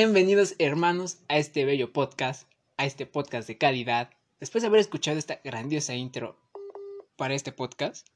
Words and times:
bienvenidos 0.00 0.54
hermanos 0.58 1.18
a 1.28 1.36
este 1.36 1.66
bello 1.66 1.92
podcast, 1.92 2.48
a 2.78 2.86
este 2.86 3.04
podcast 3.04 3.46
de 3.46 3.58
calidad. 3.58 4.08
Después 4.40 4.62
de 4.62 4.68
haber 4.68 4.80
escuchado 4.80 5.18
esta 5.18 5.42
grandiosa 5.44 5.94
intro 5.94 6.40
para 7.16 7.34
este 7.34 7.52
podcast, 7.52 8.08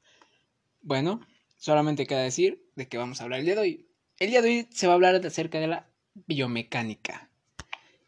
bueno, 0.81 1.21
solamente 1.57 2.07
queda 2.07 2.23
decir 2.23 2.67
de 2.75 2.87
qué 2.87 2.97
vamos 2.97 3.21
a 3.21 3.25
hablar 3.25 3.41
el 3.41 3.45
día 3.45 3.53
de 3.53 3.61
hoy. 3.61 3.87
El 4.17 4.31
día 4.31 4.41
de 4.41 4.49
hoy 4.49 4.67
se 4.71 4.87
va 4.87 4.93
a 4.93 4.95
hablar 4.95 5.23
acerca 5.23 5.59
de 5.59 5.67
la 5.67 5.87
biomecánica. 6.25 7.29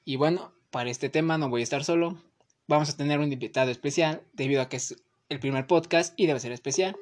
Y 0.04 0.16
bueno, 0.16 0.56
para 0.72 0.90
este 0.90 1.10
tema 1.10 1.38
no 1.38 1.48
voy 1.48 1.62
a 1.62 1.64
estar 1.64 1.84
solo. 1.84 2.20
Vamos 2.66 2.90
a 2.90 2.98
tener 2.98 3.20
un 3.20 3.32
invitado 3.32 3.70
especial 3.70 4.24
debido 4.34 4.64
a 4.64 4.70
que 4.70 4.78
es 4.78 4.96
el 5.30 5.40
primer 5.40 5.68
podcast 5.68 6.20
y 6.20 6.26
debe 6.26 6.40
ser 6.40 6.52
especial. 6.52 6.98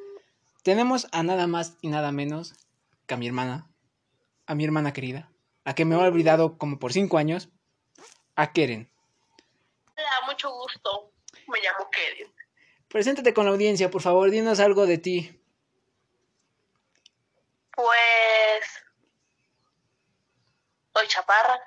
Tenemos 0.61 1.07
a 1.13 1.23
nada 1.23 1.47
más 1.47 1.77
y 1.81 1.87
nada 1.87 2.11
menos 2.11 2.53
que 3.05 3.13
a 3.13 3.17
mi 3.17 3.27
hermana, 3.27 3.71
a 4.45 4.55
mi 4.55 4.65
hermana 4.65 4.91
querida, 4.91 5.31
a 5.65 5.73
que 5.73 5.83
me 5.83 5.95
he 5.95 5.97
olvidado 5.97 6.57
como 6.57 6.79
por 6.79 6.93
cinco 6.93 7.17
años, 7.17 7.49
a 8.35 8.53
Keren. 8.53 8.89
Hola, 9.97 10.27
mucho 10.27 10.51
gusto. 10.51 11.11
Me 11.47 11.59
llamo 11.59 11.89
Keren. 11.89 12.33
Preséntate 12.87 13.33
con 13.33 13.45
la 13.45 13.51
audiencia, 13.51 13.89
por 13.89 14.01
favor, 14.01 14.29
dinos 14.29 14.59
algo 14.59 14.85
de 14.85 14.99
ti. 14.99 15.41
Pues. 17.75 18.85
Soy 20.93 21.07
chaparra, 21.07 21.59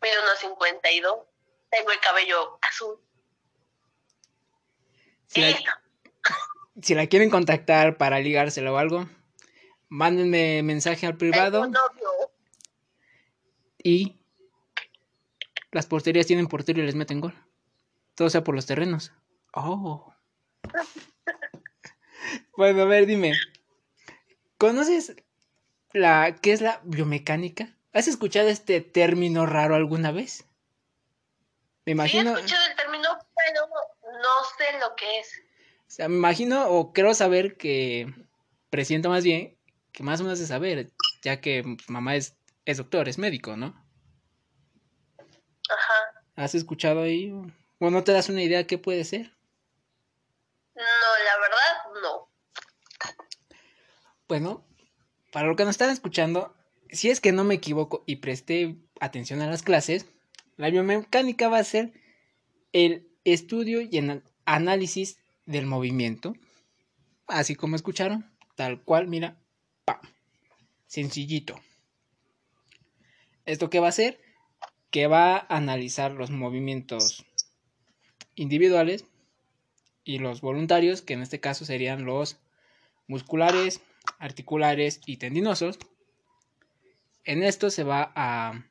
mido 0.00 0.22
unos 0.22 0.38
52, 0.38 1.18
tengo 1.70 1.90
el 1.90 2.00
cabello 2.00 2.58
azul. 2.62 3.00
Si 5.26 5.40
la, 5.40 5.82
si 6.82 6.94
la 6.94 7.06
quieren 7.08 7.30
contactar 7.30 7.96
para 7.96 8.20
ligárselo 8.20 8.74
o 8.74 8.76
algo, 8.76 9.08
mándenme 9.88 10.62
mensaje 10.62 11.06
al 11.06 11.16
privado. 11.16 11.68
Y 13.86 14.16
las 15.70 15.86
porterías 15.86 16.26
tienen 16.26 16.48
portero 16.48 16.82
y 16.82 16.86
les 16.86 16.96
meten 16.96 17.20
gol. 17.20 17.34
Todo 18.16 18.28
sea 18.30 18.42
por 18.42 18.56
los 18.56 18.66
terrenos. 18.66 19.12
Oh. 19.54 20.12
bueno, 22.56 22.82
a 22.82 22.84
ver, 22.86 23.06
dime. 23.06 23.34
¿Conoces 24.58 25.14
la 25.92 26.34
qué 26.42 26.52
es 26.52 26.62
la 26.62 26.80
biomecánica? 26.82 27.76
¿Has 27.92 28.08
escuchado 28.08 28.48
este 28.48 28.80
término 28.80 29.46
raro 29.46 29.76
alguna 29.76 30.10
vez? 30.10 30.46
Me 31.84 31.92
imagino, 31.92 32.22
Sí, 32.22 32.28
he 32.28 32.44
escuchado 32.44 32.66
el 32.68 32.76
término, 32.76 33.08
pero 33.36 33.66
no 34.02 34.48
sé 34.58 34.78
lo 34.80 34.96
que 34.96 35.20
es. 35.20 35.42
o 35.82 35.90
sea, 35.90 36.08
me 36.08 36.16
imagino 36.16 36.68
o 36.70 36.92
creo 36.92 37.14
saber 37.14 37.56
que 37.56 38.12
presiento 38.68 39.10
más 39.10 39.22
bien 39.22 39.56
que 39.92 40.02
más 40.02 40.20
o 40.20 40.24
menos 40.24 40.40
de 40.40 40.46
saber, 40.46 40.90
ya 41.22 41.40
que 41.40 41.62
pues, 41.62 41.88
mamá 41.88 42.16
es, 42.16 42.35
es 42.66 42.76
doctor, 42.76 43.08
es 43.08 43.16
médico, 43.18 43.56
¿no? 43.56 43.68
Ajá. 45.68 45.94
¿Has 46.36 46.54
escuchado 46.54 47.02
ahí? 47.02 47.32
¿O 47.78 47.90
no 47.90 48.04
te 48.04 48.12
das 48.12 48.28
una 48.28 48.42
idea 48.42 48.66
qué 48.66 48.76
puede 48.78 49.04
ser? 49.04 49.32
No, 50.74 50.82
la 50.82 51.38
verdad, 51.40 52.02
no. 52.02 52.28
Bueno, 54.28 54.66
para 55.32 55.46
lo 55.48 55.56
que 55.56 55.64
nos 55.64 55.72
están 55.74 55.90
escuchando, 55.90 56.54
si 56.90 57.10
es 57.10 57.20
que 57.20 57.32
no 57.32 57.44
me 57.44 57.54
equivoco 57.54 58.02
y 58.06 58.16
presté 58.16 58.76
atención 59.00 59.40
a 59.40 59.46
las 59.46 59.62
clases, 59.62 60.06
la 60.56 60.70
biomecánica 60.70 61.48
va 61.48 61.58
a 61.58 61.64
ser 61.64 61.92
el 62.72 63.08
estudio 63.24 63.80
y 63.80 63.98
ana- 63.98 64.22
análisis 64.44 65.18
del 65.46 65.66
movimiento, 65.66 66.34
así 67.28 67.54
como 67.54 67.76
escucharon, 67.76 68.30
tal 68.56 68.82
cual, 68.82 69.06
mira, 69.06 69.36
¡pam! 69.84 70.00
sencillito. 70.86 71.58
¿Esto 73.46 73.70
qué 73.70 73.80
va 73.80 73.86
a 73.86 73.90
hacer? 73.90 74.20
Que 74.90 75.06
va 75.06 75.36
a 75.36 75.56
analizar 75.56 76.12
los 76.12 76.30
movimientos 76.30 77.24
individuales 78.34 79.06
y 80.04 80.18
los 80.18 80.40
voluntarios, 80.40 81.02
que 81.02 81.14
en 81.14 81.22
este 81.22 81.40
caso 81.40 81.64
serían 81.64 82.04
los 82.04 82.38
musculares, 83.06 83.80
articulares 84.18 85.00
y 85.06 85.16
tendinosos. 85.16 85.78
En 87.24 87.42
esto 87.42 87.70
se 87.70 87.82
va 87.82 88.12
a, 88.14 88.64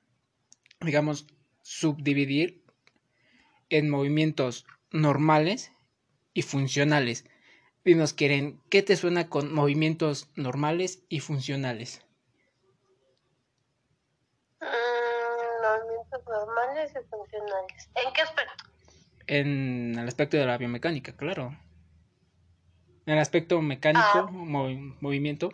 digamos, 0.82 1.28
subdividir 1.62 2.64
en 3.70 3.90
movimientos 3.90 4.66
normales 4.92 5.72
y 6.34 6.44
funcionales. 6.44 7.26
Dinos, 7.84 8.14
quieren, 8.14 8.62
¿qué 8.70 8.82
te 8.82 8.96
suena 8.96 9.30
con 9.30 9.54
movimientos 9.54 10.30
normales 10.36 11.04
y 11.10 11.20
funcionales? 11.20 12.02
Mm, 14.62 14.66
movimientos 15.62 16.22
normales 16.46 16.92
y 16.92 17.08
funcionales. 17.10 17.90
¿En 17.96 18.14
qué 18.14 18.22
aspecto? 18.22 18.64
En 19.28 19.98
el 19.98 20.08
aspecto 20.08 20.38
de 20.38 20.46
la 20.46 20.58
biomecánica, 20.58 21.16
claro. 21.16 21.58
En 23.06 23.14
el 23.14 23.20
aspecto 23.20 23.62
mecánico, 23.62 24.02
Ah. 24.04 24.28
movi- 24.32 24.98
movimiento. 25.02 25.50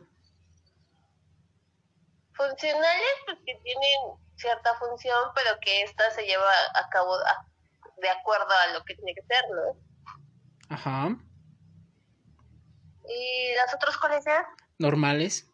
Funcionales, 2.33 3.13
pues 3.25 3.37
que 3.45 3.55
tienen 3.63 4.19
cierta 4.35 4.73
función, 4.79 5.19
pero 5.35 5.59
que 5.61 5.83
esta 5.83 6.09
se 6.11 6.23
lleva 6.25 6.49
a 6.73 6.89
cabo 6.89 7.17
de 7.97 8.09
acuerdo 8.09 8.49
a 8.49 8.73
lo 8.73 8.83
que 8.83 8.95
tiene 8.95 9.13
que 9.13 9.21
ser, 9.21 9.43
¿no? 9.51 9.77
Ajá. 10.69 11.09
¿Y 13.07 13.55
las 13.55 13.73
otras 13.75 13.97
cuáles 13.97 14.25
eran? 14.25 14.45
Normales. 14.79 15.47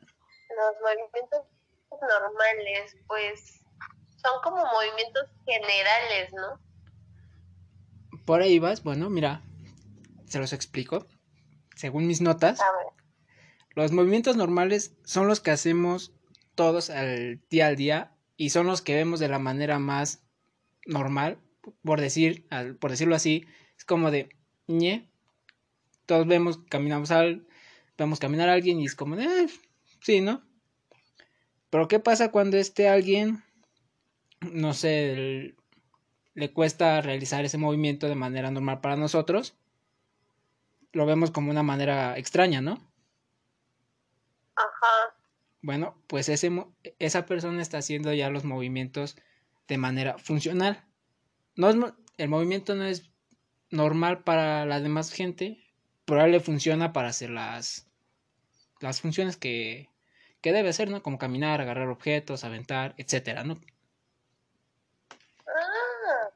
Los 0.00 0.74
movimientos 0.80 1.42
normales, 2.00 2.96
pues 3.06 3.57
son 4.22 4.40
como 4.42 4.56
movimientos 4.64 5.24
generales, 5.46 6.32
¿no? 6.34 6.60
Por 8.24 8.42
ahí 8.42 8.58
vas. 8.58 8.82
Bueno, 8.82 9.08
mira. 9.10 9.42
Se 10.26 10.38
los 10.38 10.52
explico. 10.52 11.06
Según 11.76 12.06
mis 12.06 12.20
notas. 12.20 12.60
A 12.60 12.64
ver. 12.76 12.86
Los 13.74 13.92
movimientos 13.92 14.36
normales 14.36 14.92
son 15.04 15.26
los 15.28 15.40
que 15.40 15.50
hacemos 15.52 16.12
todos 16.54 16.90
al 16.90 17.40
día 17.48 17.68
al 17.68 17.76
día 17.76 18.12
y 18.36 18.50
son 18.50 18.66
los 18.66 18.82
que 18.82 18.94
vemos 18.94 19.20
de 19.20 19.28
la 19.28 19.38
manera 19.38 19.78
más 19.78 20.24
normal, 20.86 21.38
por 21.84 22.00
decir, 22.00 22.46
al- 22.50 22.74
por 22.76 22.90
decirlo 22.90 23.14
así, 23.14 23.46
es 23.76 23.84
como 23.84 24.10
de 24.10 24.28
ñe. 24.66 25.08
Todos 26.06 26.26
vemos, 26.26 26.58
caminamos 26.68 27.10
al, 27.12 27.46
vemos 27.96 28.18
caminar 28.18 28.48
a 28.48 28.54
alguien 28.54 28.80
y 28.80 28.86
es 28.86 28.94
como 28.96 29.14
de, 29.16 29.24
"Eh, 29.24 29.48
sí, 30.00 30.20
¿no? 30.20 30.42
Pero 31.70 31.86
¿qué 31.86 32.00
pasa 32.00 32.30
cuando 32.32 32.56
este 32.56 32.88
alguien, 32.88 33.44
no 34.40 34.74
sé, 34.74 35.12
el- 35.12 35.56
le 36.34 36.52
cuesta 36.52 37.00
realizar 37.02 37.44
ese 37.44 37.58
movimiento 37.58 38.08
de 38.08 38.14
manera 38.16 38.50
normal 38.50 38.80
para 38.80 38.96
nosotros? 38.96 39.56
Lo 40.92 41.06
vemos 41.06 41.30
como 41.30 41.50
una 41.50 41.62
manera 41.62 42.18
extraña, 42.18 42.60
¿no? 42.60 42.92
Ajá. 44.56 45.14
Bueno, 45.62 45.96
pues 46.06 46.28
ese, 46.28 46.50
esa 46.98 47.26
persona 47.26 47.62
está 47.62 47.78
haciendo 47.78 48.12
ya 48.12 48.30
los 48.30 48.44
movimientos 48.44 49.16
de 49.68 49.78
manera 49.78 50.18
funcional. 50.18 50.84
No 51.56 51.70
es, 51.70 51.76
el 52.18 52.28
movimiento 52.28 52.74
no 52.76 52.84
es 52.84 53.10
normal 53.70 54.24
para 54.24 54.66
la 54.66 54.80
demás 54.80 55.12
gente, 55.12 55.58
pero 56.06 56.26
le 56.28 56.40
funciona 56.40 56.92
para 56.92 57.08
hacer 57.10 57.30
las, 57.30 57.88
las 58.80 59.00
funciones 59.02 59.36
que, 59.36 59.90
que 60.42 60.52
debe 60.52 60.70
hacer, 60.70 60.90
¿no? 60.90 61.02
Como 61.02 61.18
caminar, 61.18 61.60
agarrar 61.60 61.88
objetos, 61.88 62.44
aventar, 62.44 62.94
etcétera, 62.98 63.44
¿no? 63.44 63.60
Ah, 65.46 66.30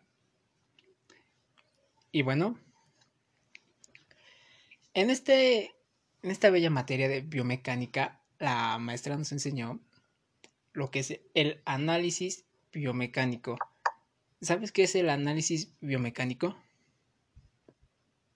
Y 2.12 2.20
bueno, 2.20 2.59
en, 4.93 5.09
este, 5.09 5.75
en 6.23 6.31
esta 6.31 6.50
bella 6.50 6.69
materia 6.69 7.09
de 7.09 7.23
biomecánica, 7.23 8.20
la 8.38 8.76
maestra 8.79 9.17
nos 9.17 9.32
enseñó 9.32 9.81
lo 10.75 10.91
que 10.91 10.99
es 10.99 11.20
el 11.32 11.62
análisis 11.64 12.44
biomecánico. 12.70 13.56
¿Sabes 14.43 14.73
qué 14.73 14.82
es 14.82 14.94
el 14.94 15.09
análisis 15.09 15.73
biomecánico? 15.81 16.55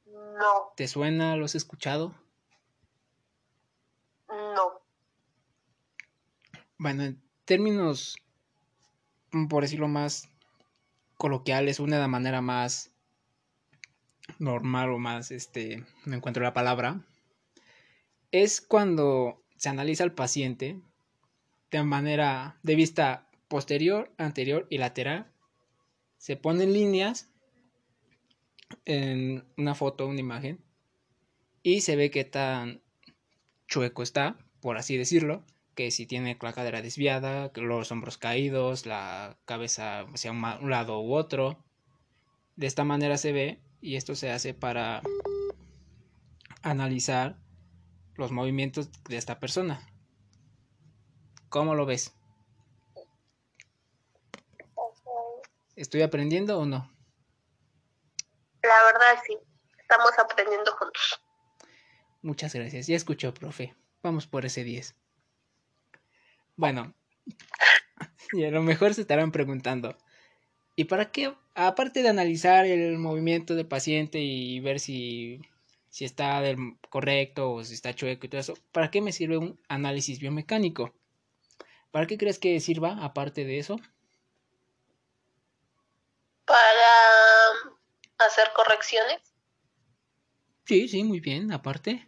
no, 0.07 0.73
¿Te 0.75 0.89
suena? 0.89 1.37
¿Lo 1.37 1.45
has 1.45 1.55
escuchado? 1.55 2.15
no. 4.29 4.81
Bueno, 6.79 7.05
en 7.05 7.23
términos, 7.45 8.17
por 9.51 9.63
decirlo 9.63 9.89
más 9.89 10.31
coloquiales, 11.19 11.79
una 11.79 11.97
de 11.97 12.03
la 12.03 12.09
manera 12.09 12.41
más 12.41 12.96
normal 14.39 14.91
o 14.91 14.99
más, 14.99 15.31
este, 15.31 15.85
no 16.05 16.17
encuentro 16.17 16.43
la 16.43 16.55
palabra, 16.55 17.01
es 18.33 18.61
cuando 18.61 19.43
se 19.57 19.69
analiza 19.69 20.05
al 20.05 20.13
paciente 20.13 20.81
de 21.71 21.83
manera 21.83 22.59
de 22.63 22.75
vista 22.75 23.29
posterior, 23.49 24.13
anterior 24.19 24.67
y 24.71 24.79
lateral. 24.79 25.33
Se 26.19 26.37
ponen 26.37 26.73
líneas 26.73 27.31
en 28.85 29.45
una 29.57 29.75
foto, 29.75 30.07
una 30.07 30.21
imagen, 30.21 30.65
y 31.63 31.81
se 31.81 31.97
ve 31.97 32.11
qué 32.11 32.25
tan 32.25 32.81
chueco 33.69 34.03
está, 34.03 34.39
por 34.61 34.77
así 34.77 34.97
decirlo, 34.97 35.45
que 35.75 35.91
si 35.91 36.07
tiene 36.07 36.39
la 36.41 36.53
cadera 36.53 36.81
desviada, 36.81 37.53
los 37.55 37.93
hombros 37.93 38.19
caídos, 38.19 38.87
la 38.87 39.37
cabeza 39.45 40.01
hacia 40.01 40.33
un 40.33 40.71
lado 40.71 41.01
u 41.01 41.15
otro. 41.15 41.63
De 42.57 42.67
esta 42.67 42.85
manera 42.85 43.19
se 43.19 43.33
ve 43.33 43.61
y 43.81 43.97
esto 43.97 44.15
se 44.15 44.31
hace 44.31 44.55
para 44.55 45.03
analizar 46.63 47.37
los 48.15 48.33
movimientos 48.33 48.91
de 49.05 49.17
esta 49.17 49.39
persona. 49.39 49.81
¿Cómo 51.49 51.75
lo 51.75 51.87
ves? 51.87 52.15
¿Estoy 55.77 56.03
aprendiendo 56.03 56.59
o 56.59 56.67
no? 56.67 56.91
La 58.63 58.93
verdad 58.93 59.23
sí, 59.27 59.37
estamos 59.79 60.11
aprendiendo 60.19 60.73
juntos. 60.73 61.21
Muchas 62.23 62.55
gracias, 62.55 62.87
ya 62.87 62.97
escuchó, 62.97 63.33
profe. 63.33 63.77
Vamos 64.03 64.27
por 64.27 64.45
ese 64.47 64.65
10. 64.65 64.97
Bueno, 66.57 66.95
y 68.33 68.45
a 68.45 68.51
lo 68.51 68.63
mejor 68.63 68.95
se 68.95 69.03
estarán 69.03 69.31
preguntando, 69.31 69.97
¿y 70.75 70.85
para 70.85 71.13
qué? 71.13 71.37
Aparte 71.59 72.03
de 72.03 72.11
analizar 72.11 72.67
el 72.67 72.99
movimiento 72.99 73.55
del 73.55 73.67
paciente 73.67 74.19
y 74.19 74.61
ver 74.61 74.79
si, 74.79 75.41
si 75.89 76.05
está 76.05 76.43
del 76.43 76.59
correcto 76.91 77.51
o 77.51 77.65
si 77.65 77.73
está 77.73 77.95
chueco 77.95 78.27
y 78.27 78.29
todo 78.29 78.43
eso, 78.43 78.55
¿para 78.73 78.91
qué 78.91 79.01
me 79.01 79.11
sirve 79.11 79.39
un 79.39 79.59
análisis 79.67 80.21
biomecánico? 80.21 80.95
¿Para 81.91 82.07
qué 82.07 82.19
crees 82.19 82.39
que 82.39 82.61
sirva 82.61 83.03
aparte 83.03 83.47
de 83.47 83.59
eso? 83.59 83.81
Para 86.45 86.59
hacer 88.19 88.53
correcciones. 88.55 89.23
Sí, 90.67 90.89
sí, 90.89 91.05
muy 91.05 91.21
bien, 91.21 91.51
aparte. 91.53 92.07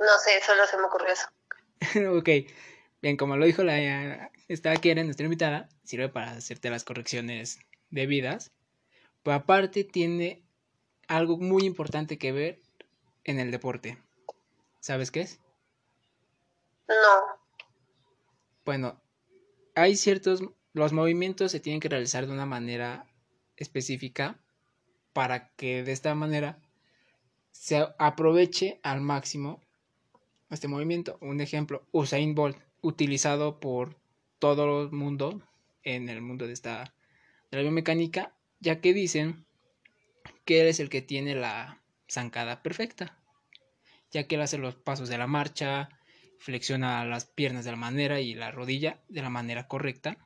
No 0.00 0.18
sé, 0.24 0.42
solo 0.44 0.66
se 0.66 0.76
me 0.76 0.86
ocurrió 0.86 1.12
eso. 1.12 1.28
ok, 2.18 2.50
bien, 3.00 3.16
como 3.16 3.36
lo 3.36 3.46
dijo 3.46 3.62
la 3.62 4.32
esta 4.50 4.74
Keren, 4.74 5.06
nuestra 5.06 5.26
invitada, 5.26 5.68
sirve 5.84 6.08
para 6.08 6.32
hacerte 6.32 6.70
las 6.70 6.82
correcciones 6.82 7.60
debidas. 7.90 8.50
Pero 9.22 9.36
aparte 9.36 9.84
tiene 9.84 10.42
algo 11.06 11.38
muy 11.38 11.62
importante 11.62 12.18
que 12.18 12.32
ver 12.32 12.60
en 13.22 13.38
el 13.38 13.52
deporte. 13.52 13.96
¿Sabes 14.80 15.12
qué 15.12 15.20
es? 15.20 15.38
No. 16.88 17.38
Bueno, 18.64 19.00
hay 19.76 19.94
ciertos, 19.94 20.42
los 20.72 20.92
movimientos 20.92 21.52
se 21.52 21.60
tienen 21.60 21.78
que 21.78 21.88
realizar 21.88 22.26
de 22.26 22.32
una 22.32 22.46
manera 22.46 23.06
específica 23.56 24.42
para 25.12 25.54
que 25.54 25.84
de 25.84 25.92
esta 25.92 26.16
manera 26.16 26.58
se 27.52 27.86
aproveche 28.00 28.80
al 28.82 29.00
máximo 29.00 29.60
este 30.50 30.66
movimiento. 30.66 31.18
Un 31.20 31.40
ejemplo, 31.40 31.86
Usain 31.92 32.34
Bolt, 32.34 32.58
utilizado 32.82 33.60
por 33.60 33.99
todo 34.40 34.82
el 34.82 34.90
mundo 34.90 35.40
en 35.84 36.08
el 36.08 36.20
mundo 36.20 36.48
de 36.48 36.52
esta 36.52 36.92
de 37.50 37.58
la 37.58 37.62
biomecánica, 37.62 38.34
ya 38.58 38.80
que 38.80 38.92
dicen 38.92 39.44
que 40.44 40.60
él 40.60 40.66
es 40.66 40.80
el 40.80 40.88
que 40.88 41.02
tiene 41.02 41.34
la 41.34 41.80
zancada 42.08 42.62
perfecta, 42.62 43.16
ya 44.10 44.26
que 44.26 44.34
él 44.34 44.42
hace 44.42 44.58
los 44.58 44.74
pasos 44.74 45.08
de 45.08 45.18
la 45.18 45.26
marcha, 45.26 45.88
flexiona 46.38 47.04
las 47.04 47.26
piernas 47.26 47.64
de 47.64 47.70
la 47.70 47.76
manera 47.76 48.20
y 48.20 48.34
la 48.34 48.50
rodilla 48.50 49.00
de 49.08 49.22
la 49.22 49.30
manera 49.30 49.68
correcta, 49.68 50.16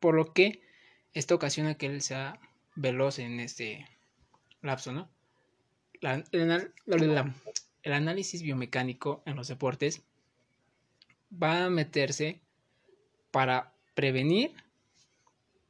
por 0.00 0.14
lo 0.14 0.32
que 0.32 0.62
esto 1.12 1.34
ocasiona 1.34 1.74
que 1.74 1.86
él 1.86 2.02
sea 2.02 2.38
veloz 2.74 3.18
en 3.18 3.40
este 3.40 3.88
lapso, 4.62 4.92
¿no? 4.92 5.08
La, 6.00 6.22
el 7.82 7.92
análisis 7.92 8.42
biomecánico 8.42 9.22
en 9.26 9.36
los 9.36 9.48
deportes 9.48 10.02
va 11.32 11.64
a 11.64 11.70
meterse 11.70 12.40
para 13.36 13.74
prevenir 13.92 14.54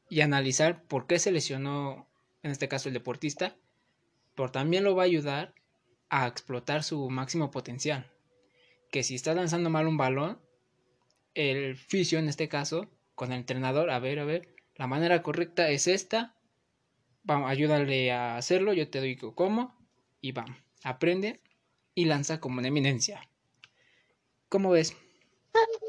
y 0.08 0.20
analizar 0.20 0.84
por 0.84 1.08
qué 1.08 1.18
se 1.18 1.32
lesionó, 1.32 2.06
en 2.44 2.52
este 2.52 2.68
caso 2.68 2.88
el 2.88 2.92
deportista, 2.92 3.56
pero 4.36 4.52
también 4.52 4.84
lo 4.84 4.94
va 4.94 5.02
a 5.02 5.06
ayudar 5.06 5.52
a 6.08 6.28
explotar 6.28 6.84
su 6.84 7.10
máximo 7.10 7.50
potencial. 7.50 8.08
Que 8.92 9.02
si 9.02 9.16
está 9.16 9.34
lanzando 9.34 9.68
mal 9.68 9.88
un 9.88 9.96
balón, 9.96 10.40
el 11.34 11.76
fisio 11.76 12.20
en 12.20 12.28
este 12.28 12.48
caso, 12.48 12.88
con 13.16 13.32
el 13.32 13.40
entrenador, 13.40 13.90
a 13.90 13.98
ver, 13.98 14.20
a 14.20 14.24
ver, 14.24 14.54
la 14.76 14.86
manera 14.86 15.24
correcta 15.24 15.68
es 15.68 15.88
esta, 15.88 16.36
vamos, 17.24 17.50
ayúdale 17.50 18.12
a 18.12 18.36
hacerlo, 18.36 18.74
yo 18.74 18.88
te 18.90 19.00
doy 19.00 19.16
cómo, 19.16 19.76
y 20.20 20.30
vamos, 20.30 20.56
aprende 20.84 21.40
y 21.96 22.04
lanza 22.04 22.38
como 22.38 22.60
una 22.60 22.68
eminencia. 22.68 23.28
¿Cómo 24.48 24.70
ves? 24.70 24.96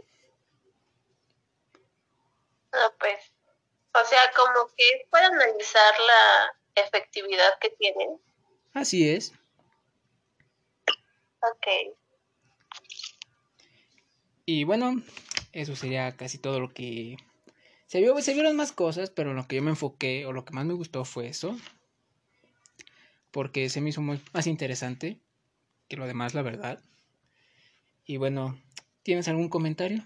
No, 2.77 2.93
pues, 2.99 3.33
o 3.93 4.05
sea, 4.05 4.19
como 4.35 4.67
que 4.75 4.83
es 4.83 5.09
para 5.09 5.27
analizar 5.27 5.93
la 5.99 6.83
efectividad 6.83 7.57
que 7.59 7.71
tienen. 7.71 8.19
Así 8.73 9.09
es. 9.09 9.33
Ok. 11.41 11.95
Y 14.45 14.63
bueno, 14.63 15.01
eso 15.53 15.75
sería 15.75 16.15
casi 16.15 16.37
todo 16.37 16.59
lo 16.59 16.73
que... 16.73 17.17
Se, 17.87 17.99
vio, 17.99 18.21
se 18.21 18.33
vieron 18.33 18.55
más 18.55 18.71
cosas, 18.71 19.09
pero 19.09 19.33
lo 19.33 19.47
que 19.47 19.55
yo 19.55 19.63
me 19.63 19.71
enfoqué 19.71 20.25
o 20.25 20.33
lo 20.33 20.45
que 20.45 20.53
más 20.53 20.65
me 20.65 20.73
gustó 20.73 21.03
fue 21.03 21.27
eso. 21.27 21.57
Porque 23.31 23.69
se 23.69 23.81
me 23.81 23.89
hizo 23.89 24.01
más 24.01 24.47
interesante 24.47 25.19
que 25.87 25.97
lo 25.97 26.05
demás, 26.05 26.33
la 26.33 26.43
verdad. 26.43 26.83
Y 28.05 28.17
bueno, 28.17 28.61
¿tienes 29.03 29.27
algún 29.27 29.49
comentario? 29.49 30.03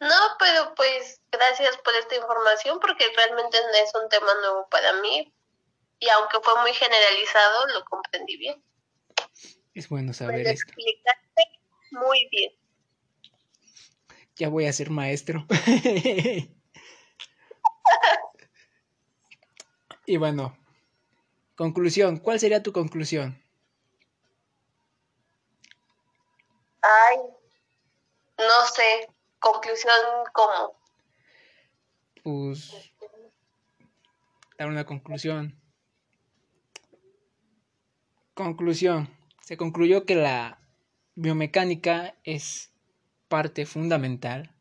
No, 0.00 0.16
pero 0.38 0.74
pues 0.74 1.20
gracias 1.30 1.76
por 1.78 1.94
esta 1.94 2.16
información 2.16 2.78
porque 2.80 3.06
realmente 3.16 3.58
no 3.60 3.74
es 3.82 3.94
un 3.94 4.08
tema 4.08 4.34
nuevo 4.40 4.68
para 4.68 4.92
mí 4.94 5.32
y 5.98 6.08
aunque 6.10 6.38
fue 6.42 6.60
muy 6.60 6.74
generalizado, 6.74 7.66
lo 7.68 7.84
comprendí 7.84 8.36
bien. 8.36 8.62
Es 9.74 9.88
bueno 9.88 10.12
saber 10.12 10.44
Me 10.44 10.50
esto. 10.50 10.64
explicaste 10.66 11.42
muy 11.92 12.28
bien. 12.30 12.52
Ya 14.36 14.48
voy 14.48 14.66
a 14.66 14.72
ser 14.72 14.90
maestro. 14.90 15.46
y 20.06 20.16
bueno, 20.18 20.58
Conclusión, 21.56 22.18
¿cuál 22.18 22.38
sería 22.38 22.62
tu 22.62 22.70
conclusión? 22.70 23.42
Ay, 26.82 27.16
no 28.36 28.66
sé, 28.74 29.08
conclusión 29.38 29.92
cómo. 30.32 30.76
Pues 32.22 32.92
dar 34.58 34.68
una 34.68 34.84
conclusión. 34.84 35.60
Conclusión. 38.34 39.08
Se 39.40 39.56
concluyó 39.56 40.04
que 40.04 40.14
la 40.14 40.60
biomecánica 41.14 42.16
es 42.24 42.72
parte 43.28 43.66
fundamental 43.66 44.54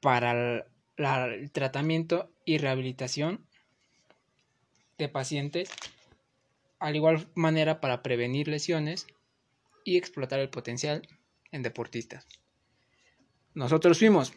para 0.00 0.32
el, 0.32 0.64
el 0.96 1.52
tratamiento 1.52 2.30
y 2.44 2.58
rehabilitación 2.58 3.46
de 4.98 5.08
pacientes, 5.08 5.70
al 6.78 6.96
igual 6.96 7.28
manera 7.34 7.80
para 7.80 8.02
prevenir 8.02 8.48
lesiones 8.48 9.06
y 9.84 9.96
explotar 9.96 10.40
el 10.40 10.50
potencial 10.50 11.02
en 11.50 11.62
deportistas. 11.62 12.26
Nosotros 13.54 13.98
fuimos 13.98 14.32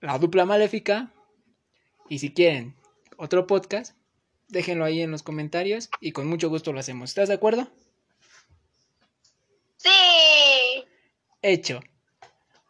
la 0.00 0.18
dupla 0.18 0.44
maléfica 0.44 1.12
y 2.08 2.18
si 2.18 2.32
quieren 2.32 2.74
otro 3.16 3.46
podcast, 3.46 3.96
déjenlo 4.48 4.84
ahí 4.84 5.02
en 5.02 5.10
los 5.10 5.22
comentarios 5.22 5.90
y 6.00 6.12
con 6.12 6.26
mucho 6.26 6.48
gusto 6.48 6.72
lo 6.72 6.80
hacemos. 6.80 7.10
¿Estás 7.10 7.28
de 7.28 7.34
acuerdo? 7.34 7.68
Sí. 9.76 10.84
Hecho. 11.42 11.80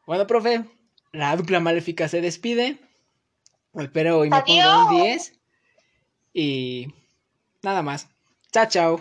Bueno, 0.06 0.26
profe, 0.26 0.64
la 1.12 1.36
dupla 1.36 1.60
maléfica 1.60 2.08
se 2.08 2.20
despide. 2.20 2.78
Espero 3.74 4.18
hoy 4.18 4.30
me 4.30 4.42
ponga 4.42 4.84
un 4.86 5.02
10. 5.02 5.32
Y 6.32 6.88
Nada 7.62 7.82
más. 7.82 8.06
Chao, 8.52 8.66
chao. 8.66 9.00